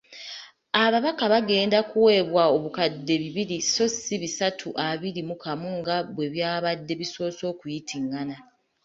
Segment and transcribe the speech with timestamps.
[0.83, 7.41] Ababaka bagenda kuweebwa obukadde bibiri so ssi bisatu abiri mu kamu nga bwe byabadde bisoose
[7.51, 8.35] okuyitingana.